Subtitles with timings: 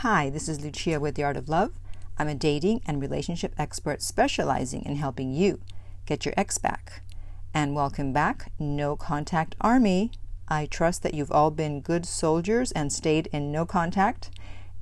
[0.00, 1.72] Hi, this is Lucia with The Art of Love.
[2.18, 5.62] I'm a dating and relationship expert specializing in helping you
[6.04, 7.00] get your ex back.
[7.54, 10.10] And welcome back, No Contact Army.
[10.48, 14.28] I trust that you've all been good soldiers and stayed in no contact.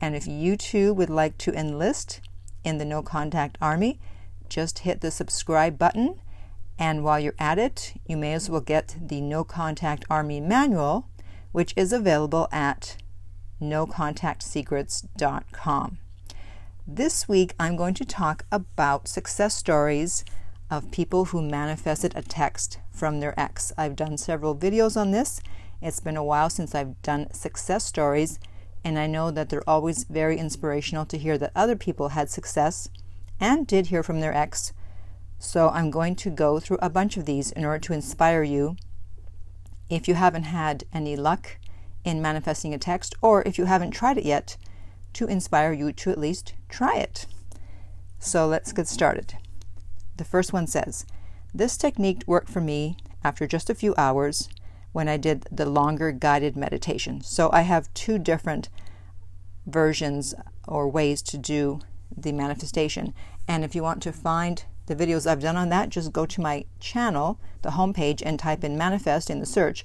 [0.00, 2.20] And if you too would like to enlist
[2.64, 4.00] in the No Contact Army,
[4.48, 6.18] just hit the subscribe button.
[6.76, 11.06] And while you're at it, you may as well get the No Contact Army manual,
[11.52, 12.96] which is available at
[13.70, 15.98] nocontactsecrets.com.
[16.86, 20.24] This week, I'm going to talk about success stories
[20.70, 23.72] of people who manifested a text from their ex.
[23.78, 25.40] I've done several videos on this.
[25.80, 28.38] It's been a while since I've done success stories,
[28.84, 32.88] and I know that they're always very inspirational to hear that other people had success
[33.40, 34.72] and did hear from their ex.
[35.38, 38.76] So I'm going to go through a bunch of these in order to inspire you.
[39.90, 41.58] If you haven't had any luck
[42.04, 44.56] in manifesting a text, or if you haven't tried it yet,
[45.14, 47.26] to inspire you to at least try it.
[48.18, 49.34] So let's get started.
[50.16, 51.06] The first one says,
[51.52, 54.48] This technique worked for me after just a few hours
[54.92, 57.20] when I did the longer guided meditation.
[57.20, 58.68] So I have two different
[59.66, 60.34] versions
[60.68, 61.80] or ways to do
[62.16, 63.12] the manifestation.
[63.48, 66.40] And if you want to find the videos I've done on that, just go to
[66.40, 69.84] my channel, the homepage, and type in manifest in the search,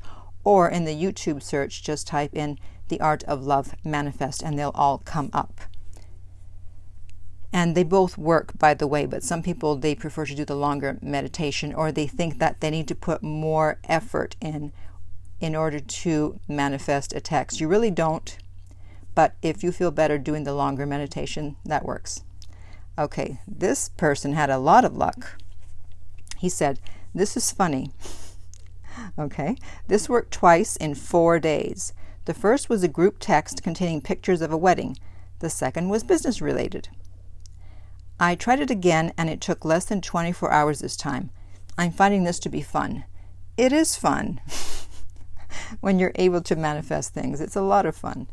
[0.50, 4.72] or in the YouTube search, just type in the art of love manifest, and they'll
[4.73, 5.61] all come up.
[7.53, 10.55] And they both work, by the way, but some people they prefer to do the
[10.55, 14.72] longer meditation or they think that they need to put more effort in
[15.39, 17.61] in order to manifest a text.
[17.61, 18.36] You really don't,
[19.14, 22.23] but if you feel better doing the longer meditation, that works.
[22.97, 25.39] Okay, this person had a lot of luck.
[26.39, 26.80] He said,
[27.14, 27.92] This is funny.
[29.17, 29.55] Okay,
[29.88, 31.94] this worked twice in four days.
[32.25, 34.97] The first was a group text containing pictures of a wedding,
[35.39, 36.89] the second was business related.
[38.20, 41.30] I tried it again and it took less than 24 hours this time.
[41.77, 43.05] I'm finding this to be fun.
[43.55, 44.42] It is fun
[45.80, 47.39] when you're able to manifest things.
[47.39, 48.27] It's a lot of fun.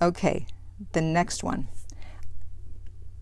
[0.00, 0.46] Okay,
[0.92, 1.68] the next one.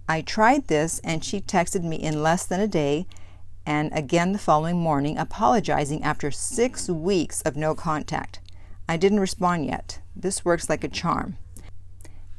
[0.06, 3.06] I tried this and she texted me in less than a day
[3.68, 8.40] and again the following morning apologizing after six weeks of no contact.
[8.88, 10.00] I didn't respond yet.
[10.16, 11.36] This works like a charm.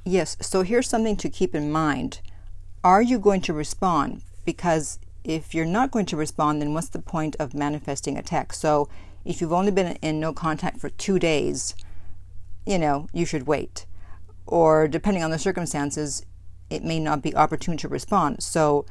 [0.03, 2.19] Yes, so here's something to keep in mind
[2.83, 4.23] are you going to respond?
[4.43, 8.59] Because if you're not going to respond, then what's the point of manifesting a text?
[8.59, 8.89] So
[9.23, 11.75] if you've only been in no contact for two days,
[12.65, 13.85] you know, you should wait.
[14.47, 16.25] Or depending on the circumstances,
[16.71, 18.41] it may not be opportune to respond.
[18.41, 18.85] So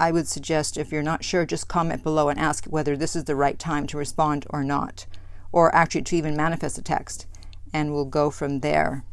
[0.00, 3.24] I would suggest if you're not sure, just comment below and ask whether this is
[3.24, 5.04] the right time to respond or not,
[5.52, 7.26] or actually to even manifest a text.
[7.70, 9.04] And we'll go from there.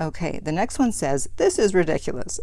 [0.00, 2.38] Okay, the next one says, This is ridiculous.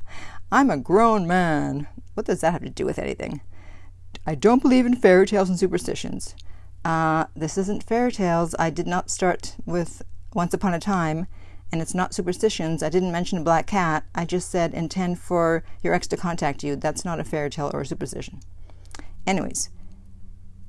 [0.52, 1.88] I'm a grown man.
[2.14, 3.40] What does that have to do with anything?
[4.24, 6.36] I don't believe in fairy tales and superstitions.
[6.84, 8.54] Uh, this isn't fairy tales.
[8.56, 11.26] I did not start with Once Upon a Time,
[11.74, 12.84] and it's not superstitions.
[12.84, 14.04] I didn't mention a black cat.
[14.14, 16.76] I just said intend for your ex to contact you.
[16.76, 18.38] That's not a fairy tale or a superstition.
[19.26, 19.70] Anyways,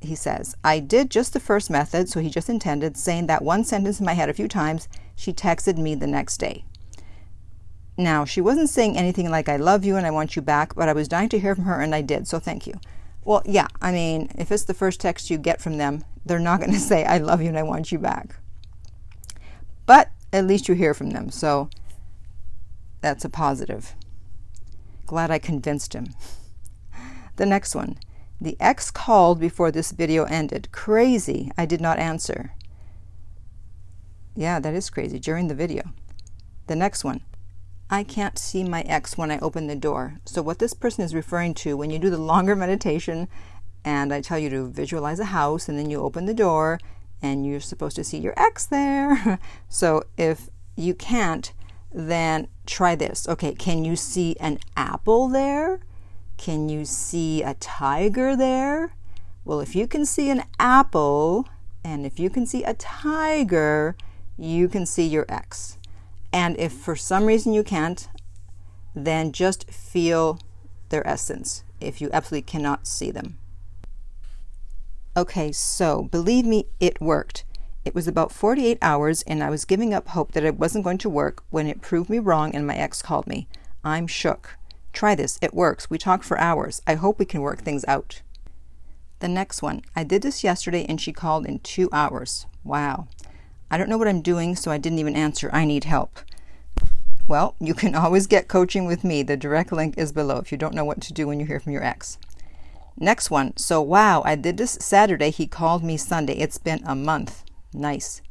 [0.02, 3.64] he says, I did just the first method, so he just intended, saying that one
[3.64, 4.90] sentence in my head a few times.
[5.16, 6.66] She texted me the next day.
[7.96, 10.90] Now, she wasn't saying anything like, I love you and I want you back, but
[10.90, 12.74] I was dying to hear from her and I did, so thank you.
[13.24, 16.60] Well, yeah, I mean, if it's the first text you get from them, they're not
[16.62, 18.38] going to say, I love you and I want you back.
[19.86, 21.69] But at least you hear from them, so
[23.01, 23.96] that's a positive.
[25.06, 26.07] Glad I convinced him.
[27.38, 27.97] The next one.
[28.41, 30.72] The ex called before this video ended.
[30.72, 31.51] Crazy.
[31.57, 32.53] I did not answer.
[34.35, 35.19] Yeah, that is crazy.
[35.19, 35.94] During the video.
[36.68, 37.22] The next one.
[37.90, 40.19] I can't see my ex when I open the door.
[40.25, 43.29] So, what this person is referring to when you do the longer meditation,
[43.85, 46.79] and I tell you to visualize a house, and then you open the door,
[47.25, 49.40] and you're supposed to see your ex there.
[49.69, 51.53] so, if you can't,
[51.92, 53.27] then try this.
[53.27, 55.80] Okay, can you see an apple there?
[56.38, 58.94] Can you see a tiger there?
[59.44, 61.48] Well, if you can see an apple
[61.83, 63.95] and if you can see a tiger,
[64.38, 65.77] you can see your ex.
[66.31, 68.07] And if for some reason you can't,
[68.94, 70.39] then just feel
[70.89, 73.38] their essence if you absolutely cannot see them.
[75.17, 77.45] Okay, so believe me, it worked.
[77.85, 80.97] It was about 48 hours, and I was giving up hope that it wasn't going
[80.97, 83.47] to work when it proved me wrong and my ex called me.
[83.81, 84.57] I'm shook.
[84.91, 85.89] Try this, it works.
[85.89, 86.81] We talked for hours.
[86.85, 88.23] I hope we can work things out.
[89.19, 89.83] The next one.
[89.95, 92.45] I did this yesterday and she called in two hours.
[92.65, 93.07] Wow.
[93.71, 95.50] I don't know what I'm doing, so I didn't even answer.
[95.53, 96.19] I need help.
[97.25, 99.23] Well, you can always get coaching with me.
[99.23, 101.62] The direct link is below if you don't know what to do when you hear
[101.62, 102.17] from your ex.
[102.97, 103.56] Next one.
[103.57, 105.30] So, wow, I did this Saturday.
[105.30, 106.36] He called me Sunday.
[106.38, 107.44] It's been a month.
[107.74, 108.21] Nice.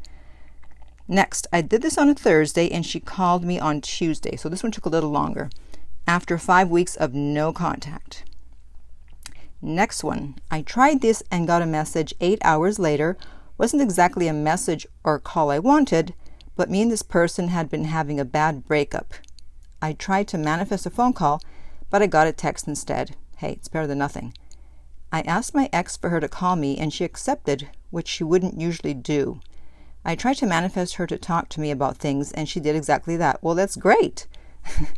[1.07, 4.37] Next, I did this on a Thursday and she called me on Tuesday.
[4.37, 5.51] So, this one took a little longer.
[6.07, 8.25] After five weeks of no contact.
[9.61, 10.37] Next one.
[10.51, 13.19] I tried this and got a message eight hours later.
[13.59, 16.15] Wasn't exactly a message or call I wanted,
[16.57, 19.15] but me and this person had been having a bad breakup.
[19.81, 21.43] I tried to manifest a phone call,
[21.91, 23.17] but I got a text instead.
[23.37, 24.35] Hey, it's better than nothing.
[25.15, 28.61] I asked my ex for her to call me, and she accepted, which she wouldn't
[28.61, 29.39] usually do.
[30.05, 33.17] I tried to manifest her to talk to me about things, and she did exactly
[33.19, 33.41] that.
[33.41, 34.27] Well, that's great.
[34.77, 34.89] and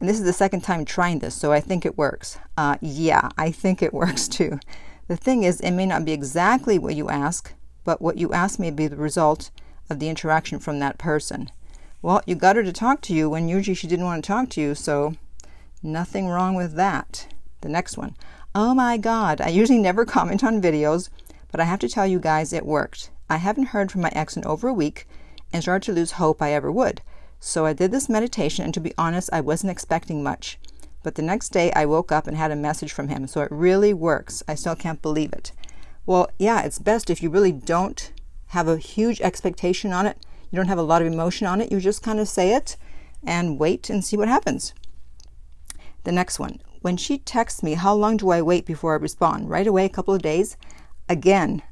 [0.08, 2.36] this is the second time trying this, so I think it works.
[2.56, 4.58] Uh, yeah, I think it works too.
[5.06, 8.58] The thing is, it may not be exactly what you ask, but what you ask
[8.58, 9.52] may be the result
[9.88, 11.48] of the interaction from that person.
[12.02, 14.48] Well, you got her to talk to you when usually she didn't want to talk
[14.50, 15.14] to you, so
[15.80, 17.28] nothing wrong with that.
[17.60, 18.16] The next one.
[18.60, 21.10] Oh my God, I usually never comment on videos,
[21.52, 23.12] but I have to tell you guys it worked.
[23.30, 25.06] I haven't heard from my ex in over a week
[25.52, 27.00] and started to lose hope I ever would.
[27.38, 30.58] So I did this meditation, and to be honest, I wasn't expecting much.
[31.04, 33.52] But the next day I woke up and had a message from him, so it
[33.52, 34.42] really works.
[34.48, 35.52] I still can't believe it.
[36.04, 38.10] Well, yeah, it's best if you really don't
[38.48, 40.18] have a huge expectation on it.
[40.50, 41.70] You don't have a lot of emotion on it.
[41.70, 42.76] You just kind of say it
[43.24, 44.74] and wait and see what happens.
[46.02, 46.58] The next one.
[46.80, 49.50] When she texts me, how long do I wait before I respond?
[49.50, 50.56] Right away, a couple of days?
[51.08, 51.62] Again,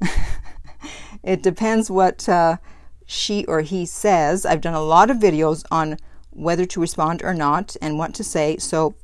[1.23, 2.57] it depends what uh,
[3.05, 4.45] she or he says.
[4.45, 5.97] I've done a lot of videos on
[6.31, 8.95] whether to respond or not and what to say, so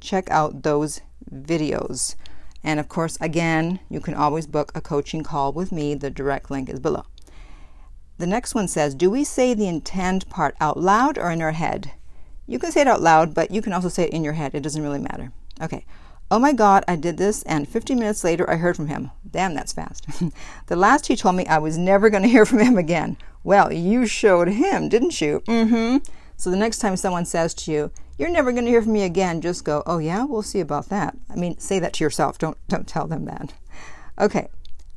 [0.00, 1.00] check out those
[1.32, 2.14] videos.
[2.62, 5.94] And of course, again, you can always book a coaching call with me.
[5.94, 7.04] The direct link is below.
[8.18, 11.52] The next one says, Do we say the intend part out loud or in our
[11.52, 11.92] head?
[12.46, 14.54] You can say it out loud, but you can also say it in your head.
[14.54, 15.32] It doesn't really matter.
[15.60, 15.84] Okay.
[16.30, 19.10] Oh my God, I did this, and 15 minutes later I heard from him.
[19.30, 20.06] Damn, that's fast.
[20.66, 23.16] the last he told me I was never going to hear from him again.
[23.44, 25.42] Well, you showed him, didn't you?
[25.46, 25.96] Mm hmm.
[26.36, 29.02] So the next time someone says to you, You're never going to hear from me
[29.02, 31.16] again, just go, Oh yeah, we'll see about that.
[31.30, 32.38] I mean, say that to yourself.
[32.38, 33.54] Don't, don't tell them that.
[34.20, 34.48] Okay.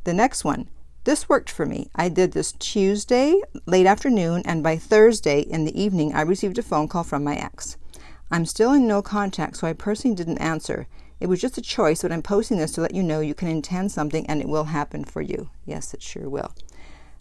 [0.03, 0.67] The next one.
[1.03, 1.89] This worked for me.
[1.95, 6.63] I did this Tuesday late afternoon, and by Thursday in the evening, I received a
[6.63, 7.75] phone call from my ex.
[8.31, 10.87] I'm still in no contact, so I personally didn't answer.
[11.19, 13.49] It was just a choice, but I'm posting this to let you know you can
[13.49, 15.49] intend something and it will happen for you.
[15.65, 16.53] Yes, it sure will.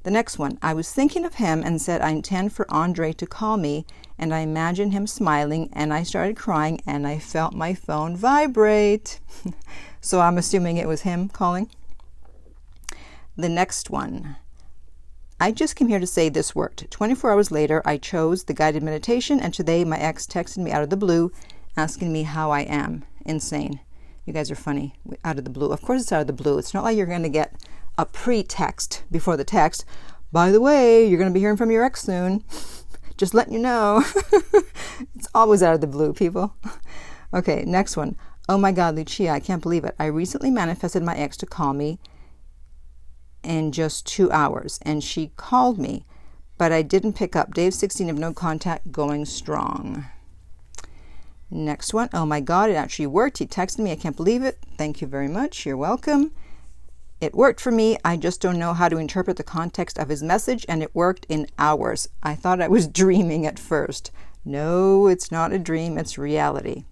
[0.04, 0.58] The next one.
[0.62, 3.84] I was thinking of him and said I intend for Andre to call me,
[4.18, 9.20] and I imagined him smiling, and I started crying, and I felt my phone vibrate.
[10.00, 11.68] so I'm assuming it was him calling.
[13.36, 14.36] The next one.
[15.42, 16.90] I just came here to say this worked.
[16.90, 20.82] 24 hours later, I chose the guided meditation, and today my ex texted me out
[20.82, 21.32] of the blue
[21.78, 23.06] asking me how I am.
[23.24, 23.80] Insane.
[24.26, 24.96] You guys are funny.
[25.24, 25.72] Out of the blue.
[25.72, 26.58] Of course, it's out of the blue.
[26.58, 27.54] It's not like you're going to get
[27.96, 29.86] a pretext before the text.
[30.30, 32.44] By the way, you're going to be hearing from your ex soon.
[33.16, 34.04] Just letting you know.
[35.14, 36.54] it's always out of the blue, people.
[37.32, 38.16] Okay, next one.
[38.48, 39.94] Oh my God, Lucia, I can't believe it.
[40.00, 42.00] I recently manifested my ex to call me
[43.42, 46.04] in just two hours, and she called me,
[46.58, 47.54] but I didn't pick up.
[47.54, 50.06] Dave 16 of no contact going strong.
[51.50, 52.08] Next one.
[52.12, 53.38] Oh my God, it actually worked.
[53.38, 53.90] He texted me.
[53.90, 54.58] I can't believe it.
[54.78, 55.66] Thank you very much.
[55.66, 56.32] You're welcome.
[57.20, 57.98] It worked for me.
[58.04, 61.26] I just don't know how to interpret the context of his message, and it worked
[61.28, 62.08] in hours.
[62.22, 64.10] I thought I was dreaming at first.
[64.44, 66.84] No, it's not a dream, it's reality.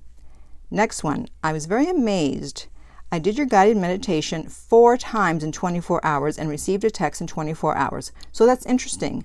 [0.70, 1.28] Next one.
[1.42, 2.66] I was very amazed
[3.10, 7.26] I did your guided meditation four times in 24 hours and received a text in
[7.26, 8.12] 24 hours.
[8.32, 9.24] So that's interesting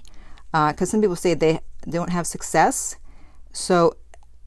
[0.52, 1.60] because uh, some people say they
[1.90, 2.96] don't have success.
[3.52, 3.98] So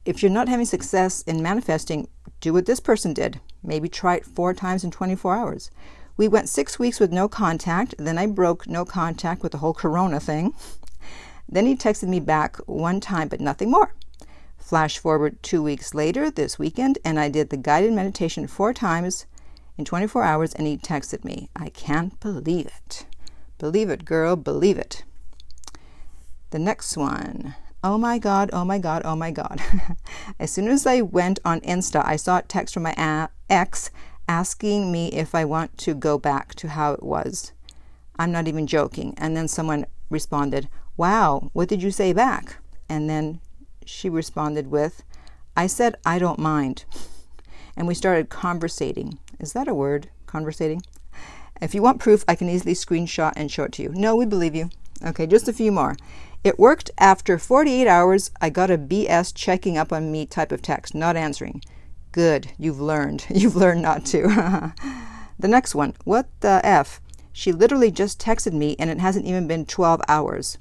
[0.05, 2.07] if you're not having success in manifesting,
[2.41, 3.39] do what this person did.
[3.61, 5.69] Maybe try it four times in 24 hours.
[6.15, 7.93] We went six weeks with no contact.
[7.99, 10.53] Then I broke no contact with the whole corona thing.
[11.49, 13.93] Then he texted me back one time, but nothing more.
[14.67, 19.25] Flash forward two weeks later, this weekend, and I did the guided meditation four times
[19.77, 21.49] in 24 hours, and he texted me.
[21.55, 23.05] I can't believe it.
[23.59, 25.05] Believe it, girl, believe it.
[26.49, 27.55] The next one.
[27.81, 29.61] Oh my God, oh my God, oh my God.
[30.37, 33.89] as soon as I went on Insta, I saw a text from my ex
[34.27, 37.53] asking me if I want to go back to how it was.
[38.19, 39.13] I'm not even joking.
[39.17, 42.57] And then someone responded, Wow, what did you say back?
[42.89, 43.39] And then
[43.87, 45.03] she responded with,
[45.55, 46.85] I said, I don't mind.
[47.75, 49.19] And we started conversating.
[49.39, 50.09] Is that a word?
[50.25, 50.81] Conversating?
[51.61, 53.89] If you want proof, I can easily screenshot and show it to you.
[53.89, 54.69] No, we believe you.
[55.03, 55.95] Okay, just a few more.
[56.43, 58.31] It worked after 48 hours.
[58.39, 61.61] I got a BS checking up on me type of text, not answering.
[62.11, 63.25] Good, you've learned.
[63.29, 64.23] You've learned not to.
[65.39, 65.93] the next one.
[66.03, 66.99] What the F?
[67.31, 70.57] She literally just texted me and it hasn't even been 12 hours.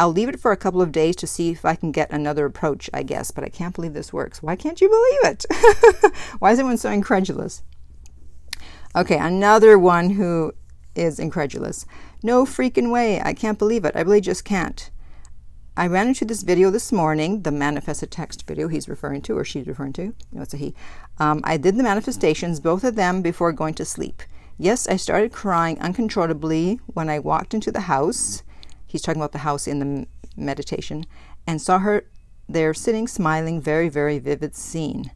[0.00, 2.46] I'll leave it for a couple of days to see if I can get another
[2.46, 4.42] approach, I guess, but I can't believe this works.
[4.42, 5.44] Why can't you believe it?
[6.38, 7.62] Why is everyone so incredulous?
[8.96, 10.54] Okay, another one who
[10.94, 11.84] is incredulous.
[12.22, 13.20] No freaking way.
[13.20, 13.94] I can't believe it.
[13.94, 14.90] I really just can't.
[15.76, 19.44] I ran into this video this morning, the manifested text video he's referring to, or
[19.44, 20.14] she's referring to.
[20.32, 20.74] No, it's a he.
[21.18, 24.22] Um, I did the manifestations, both of them, before going to sleep.
[24.56, 28.42] Yes, I started crying uncontrollably when I walked into the house
[28.90, 30.06] he's talking about the house in the
[30.36, 31.06] meditation,
[31.46, 32.04] and saw her
[32.48, 35.12] there sitting smiling, very, very vivid scene.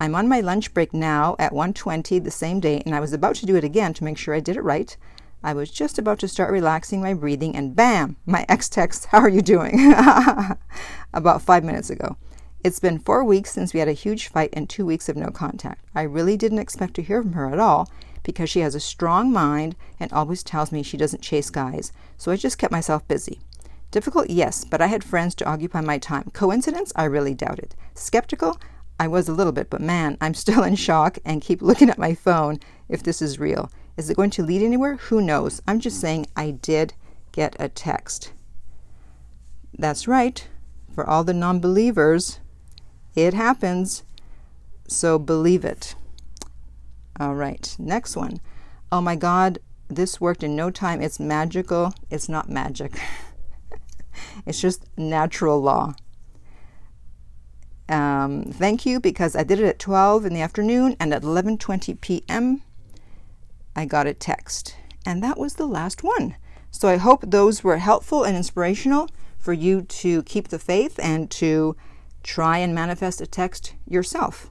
[0.00, 3.34] I'm on my lunch break now at 1:20 the same day, and I was about
[3.36, 4.96] to do it again to make sure I did it right.
[5.42, 8.16] I was just about to start relaxing my breathing, and bam!
[8.26, 9.92] My ex texts, "How are you doing?"
[11.12, 12.16] about five minutes ago.
[12.62, 15.30] It's been four weeks since we had a huge fight and two weeks of no
[15.30, 15.84] contact.
[15.94, 17.88] I really didn't expect to hear from her at all
[18.26, 22.32] because she has a strong mind and always tells me she doesn't chase guys, so
[22.32, 23.38] I just kept myself busy.
[23.92, 26.30] Difficult, yes, but I had friends to occupy my time.
[26.32, 26.92] Coincidence?
[26.96, 27.76] I really doubt it.
[27.94, 28.58] Skeptical?
[28.98, 31.98] I was a little bit, but man, I'm still in shock and keep looking at
[31.98, 33.70] my phone if this is real.
[33.96, 34.96] Is it going to lead anywhere?
[34.96, 35.62] Who knows?
[35.68, 36.94] I'm just saying I did
[37.30, 38.32] get a text.
[39.78, 40.46] That's right.
[40.92, 42.40] For all the non believers,
[43.14, 44.02] it happens.
[44.88, 45.94] So believe it.
[47.18, 48.40] All right, next one.
[48.92, 49.58] Oh my God,
[49.88, 51.00] this worked in no time.
[51.00, 51.94] It's magical.
[52.10, 53.00] It's not magic.
[54.46, 55.94] it's just natural law.
[57.88, 62.00] Um, thank you because I did it at 12 in the afternoon and at 11:20
[62.00, 62.62] p.m.
[63.74, 64.76] I got a text.
[65.04, 66.36] And that was the last one.
[66.70, 69.08] So I hope those were helpful and inspirational
[69.38, 71.76] for you to keep the faith and to
[72.22, 74.50] try and manifest a text yourself.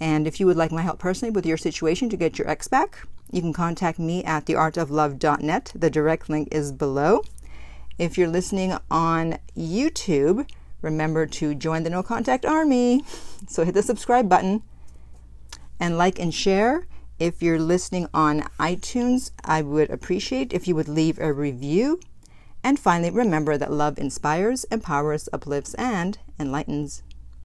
[0.00, 2.66] And if you would like my help personally with your situation to get your ex
[2.68, 5.72] back, you can contact me at theartoflove.net.
[5.74, 7.22] The direct link is below.
[7.98, 10.48] If you're listening on YouTube,
[10.80, 13.04] remember to join the No Contact Army.
[13.48, 14.62] So hit the subscribe button
[15.80, 16.86] and like and share.
[17.18, 22.00] If you're listening on iTunes, I would appreciate if you would leave a review.
[22.62, 27.02] And finally, remember that love inspires, empowers, uplifts, and enlightens.